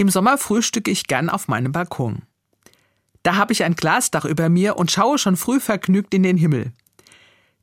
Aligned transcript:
Im 0.00 0.08
Sommer 0.08 0.38
frühstücke 0.38 0.90
ich 0.90 1.08
gern 1.08 1.28
auf 1.28 1.46
meinem 1.46 1.72
Balkon. 1.72 2.22
Da 3.22 3.36
habe 3.36 3.52
ich 3.52 3.64
ein 3.64 3.74
Glasdach 3.74 4.24
über 4.24 4.48
mir 4.48 4.76
und 4.78 4.90
schaue 4.90 5.18
schon 5.18 5.36
früh 5.36 5.60
vergnügt 5.60 6.14
in 6.14 6.22
den 6.22 6.38
Himmel. 6.38 6.72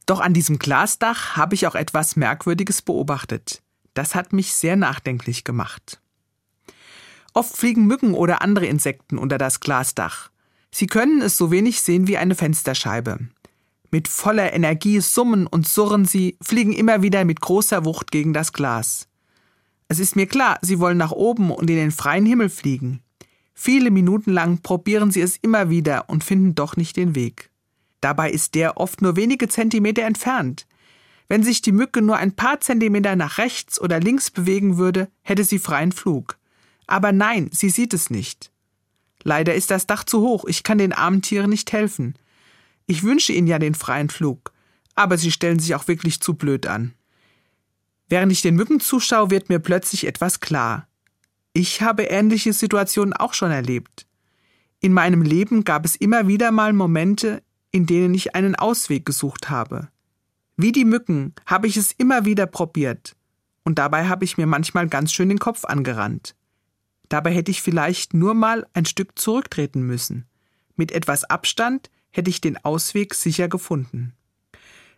Doch 0.06 0.20
an 0.20 0.36
diesem 0.36 0.60
Glasdach 0.60 1.36
habe 1.36 1.56
ich 1.56 1.66
auch 1.66 1.74
etwas 1.74 2.16
Merkwürdiges 2.16 2.84
beobachtet. 2.84 3.64
Das 3.96 4.14
hat 4.14 4.34
mich 4.34 4.54
sehr 4.54 4.76
nachdenklich 4.76 5.46
gemacht. 5.46 6.00
Oft 7.34 7.58
fliegen 7.58 7.88
Mücken 7.88 8.14
oder 8.14 8.44
andere 8.44 8.68
Insekten 8.68 9.18
unter 9.18 9.40
das 9.40 9.60
Glasdach. 9.60 10.30
Sie 10.70 10.86
können 10.86 11.24
es 11.24 11.38
so 11.38 11.50
wenig 11.50 11.82
sehen 11.82 12.08
wie 12.08 12.18
eine 12.18 12.36
Fensterscheibe. 12.36 13.18
Mit 13.90 14.08
voller 14.08 14.54
Energie 14.54 15.00
summen 15.00 15.48
und 15.48 15.68
surren 15.68 16.06
sie, 16.06 16.38
fliegen 16.40 16.74
immer 16.74 17.02
wieder 17.02 17.26
mit 17.26 17.42
großer 17.42 17.84
Wucht 17.84 18.12
gegen 18.12 18.34
das 18.34 18.54
Glas. 18.54 19.08
Es 19.88 20.00
ist 20.00 20.16
mir 20.16 20.28
klar, 20.28 20.60
sie 20.62 20.80
wollen 20.80 20.98
nach 20.98 21.12
oben 21.12 21.52
und 21.52 21.70
in 21.70 21.78
den 21.78 21.92
freien 21.92 22.26
Himmel 22.26 22.50
fliegen. 22.50 23.02
Viele 23.54 23.90
Minuten 23.90 24.32
lang 24.32 24.62
probieren 24.62 25.12
sie 25.12 25.22
es 25.22 25.38
immer 25.38 25.70
wieder 25.70 26.10
und 26.10 26.24
finden 26.24 26.56
doch 26.56 26.76
nicht 26.78 26.96
den 26.98 27.16
Weg. 27.16 27.50
Dabei 28.02 28.30
ist 28.30 28.54
der 28.56 28.78
oft 28.78 29.02
nur 29.02 29.16
wenige 29.16 29.48
Zentimeter 29.48 30.04
entfernt. 30.04 30.68
Wenn 31.28 31.44
sich 31.44 31.62
die 31.62 31.72
Mücke 31.72 32.02
nur 32.02 32.18
ein 32.18 32.34
paar 32.34 32.62
Zentimeter 32.62 33.16
nach 33.16 33.38
rechts 33.38 33.82
oder 33.82 34.00
links 34.00 34.30
bewegen 34.30 34.78
würde, 34.78 35.10
hätte 35.24 35.44
sie 35.44 35.60
freien 35.60 35.92
Flug. 35.92 36.38
Aber 36.86 37.12
nein, 37.12 37.50
sie 37.52 37.70
sieht 37.70 37.94
es 37.94 38.10
nicht. 38.10 38.52
Leider 39.24 39.56
ist 39.56 39.72
das 39.72 39.88
Dach 39.88 40.04
zu 40.04 40.22
hoch, 40.22 40.46
ich 40.48 40.64
kann 40.64 40.78
den 40.78 40.94
armen 40.94 41.22
Tieren 41.22 41.50
nicht 41.50 41.74
helfen. 41.74 42.16
Ich 42.86 43.04
wünsche 43.04 43.34
ihnen 43.34 43.48
ja 43.48 43.60
den 43.60 43.76
freien 43.76 44.10
Flug, 44.10 44.54
aber 44.96 45.18
sie 45.18 45.32
stellen 45.32 45.60
sich 45.60 45.76
auch 45.76 45.88
wirklich 45.88 46.22
zu 46.22 46.36
blöd 46.36 46.68
an. 46.68 46.94
Während 48.10 48.32
ich 48.32 48.42
den 48.42 48.56
Mücken 48.56 48.80
zuschaue, 48.80 49.30
wird 49.30 49.50
mir 49.50 49.60
plötzlich 49.60 50.08
etwas 50.08 50.40
klar. 50.40 50.88
Ich 51.54 51.82
habe 51.82 52.04
ähnliche 52.04 52.54
Situationen 52.54 53.14
auch 53.14 53.34
schon 53.34 53.52
erlebt. 53.52 54.06
In 54.80 54.94
meinem 54.94 55.22
Leben 55.22 55.64
gab 55.64 55.86
es 55.86 55.96
immer 55.96 56.28
wieder 56.28 56.52
mal 56.52 56.72
Momente, 56.72 57.42
in 57.72 57.86
denen 57.86 58.14
ich 58.14 58.36
einen 58.36 58.56
Ausweg 58.56 59.06
gesucht 59.06 59.50
habe. 59.50 59.90
Wie 60.56 60.72
die 60.72 60.86
Mücken 60.86 61.34
habe 61.46 61.68
ich 61.68 61.78
es 61.78 61.92
immer 61.92 62.26
wieder 62.26 62.46
probiert, 62.46 63.16
und 63.64 63.78
dabei 63.80 64.08
habe 64.08 64.24
ich 64.24 64.38
mir 64.38 64.48
manchmal 64.48 64.88
ganz 64.88 65.12
schön 65.12 65.30
den 65.30 65.40
Kopf 65.40 65.66
angerannt. 65.66 66.36
Dabei 67.10 67.32
hätte 67.32 67.52
ich 67.52 67.62
vielleicht 67.62 68.14
nur 68.14 68.34
mal 68.34 68.66
ein 68.74 68.86
Stück 68.86 69.20
zurücktreten 69.20 69.82
müssen. 69.82 70.26
Mit 70.76 70.92
etwas 70.92 71.24
Abstand 71.24 71.90
hätte 72.12 72.30
ich 72.30 72.42
den 72.42 72.58
Ausweg 72.64 73.14
sicher 73.14 73.48
gefunden. 73.48 74.14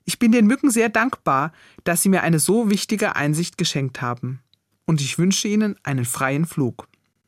Ich 0.05 0.19
bin 0.19 0.31
den 0.31 0.47
Mücken 0.47 0.72
sehr 0.72 0.89
dankbar, 0.89 1.52
dass 1.83 2.02
sie 2.02 2.09
mir 2.09 2.23
eine 2.23 2.39
so 2.39 2.69
wichtige 2.69 3.16
Einsicht 3.16 3.58
geschenkt 3.58 4.02
haben. 4.02 4.41
Und 4.86 5.02
ich 5.02 5.17
wünsche 5.17 5.47
ihnen 5.47 5.75
einen 5.83 6.06
freien 6.06 6.45
Flug. 6.45 6.88